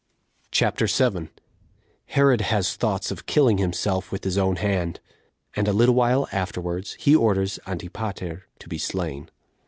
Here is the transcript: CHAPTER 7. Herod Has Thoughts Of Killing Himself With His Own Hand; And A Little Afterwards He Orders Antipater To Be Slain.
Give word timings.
CHAPTER 0.49 0.87
7. 0.87 1.29
Herod 2.07 2.41
Has 2.41 2.75
Thoughts 2.75 3.11
Of 3.11 3.27
Killing 3.27 3.59
Himself 3.59 4.11
With 4.11 4.23
His 4.23 4.35
Own 4.35 4.55
Hand; 4.55 4.99
And 5.55 5.67
A 5.67 5.73
Little 5.73 6.27
Afterwards 6.31 6.95
He 6.99 7.15
Orders 7.15 7.59
Antipater 7.67 8.47
To 8.57 8.67
Be 8.67 8.79
Slain. 8.79 9.29